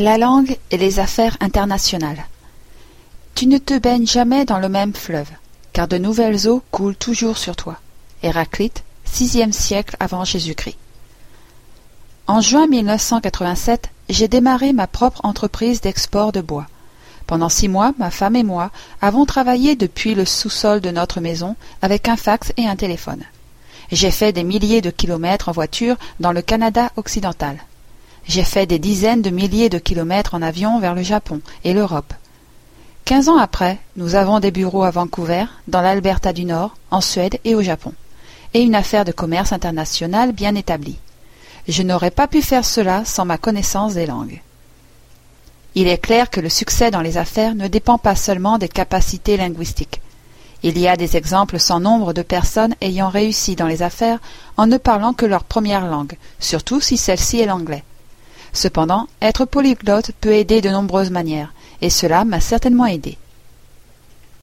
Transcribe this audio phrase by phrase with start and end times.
[0.00, 2.24] La langue et les affaires internationales.
[3.34, 5.26] Tu ne te baignes jamais dans le même fleuve,
[5.72, 7.80] car de nouvelles eaux coulent toujours sur toi.
[8.22, 10.76] Héraclite, sixième siècle avant Jésus-Christ.
[12.28, 16.68] En juin 1987, j'ai démarré ma propre entreprise d'export de bois.
[17.26, 18.70] Pendant six mois, ma femme et moi
[19.02, 23.24] avons travaillé depuis le sous-sol de notre maison avec un fax et un téléphone.
[23.90, 27.58] J'ai fait des milliers de kilomètres en voiture dans le Canada occidental.
[28.28, 32.12] J'ai fait des dizaines de milliers de kilomètres en avion vers le Japon et l'Europe.
[33.06, 37.38] Quinze ans après, nous avons des bureaux à Vancouver, dans l'Alberta du Nord, en Suède
[37.44, 37.94] et au Japon,
[38.52, 40.98] et une affaire de commerce international bien établie.
[41.66, 44.42] Je n'aurais pas pu faire cela sans ma connaissance des langues.
[45.74, 49.38] Il est clair que le succès dans les affaires ne dépend pas seulement des capacités
[49.38, 50.02] linguistiques.
[50.62, 54.18] Il y a des exemples sans nombre de personnes ayant réussi dans les affaires
[54.58, 57.84] en ne parlant que leur première langue, surtout si celle-ci est l'anglais.
[58.52, 63.16] Cependant, être polyglotte peut aider de nombreuses manières, et cela m'a certainement aidé.